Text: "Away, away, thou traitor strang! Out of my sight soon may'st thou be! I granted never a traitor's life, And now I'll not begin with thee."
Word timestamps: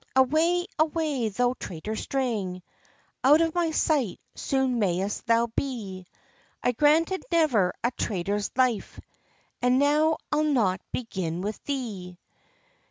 "Away, 0.15 0.65
away, 0.79 1.29
thou 1.29 1.53
traitor 1.59 1.95
strang! 1.95 2.63
Out 3.23 3.39
of 3.39 3.53
my 3.53 3.69
sight 3.69 4.19
soon 4.33 4.79
may'st 4.79 5.27
thou 5.27 5.45
be! 5.55 6.07
I 6.63 6.71
granted 6.71 7.23
never 7.31 7.75
a 7.83 7.91
traitor's 7.91 8.49
life, 8.55 8.99
And 9.61 9.77
now 9.77 10.17
I'll 10.31 10.43
not 10.43 10.81
begin 10.91 11.41
with 11.41 11.63
thee." 11.65 12.17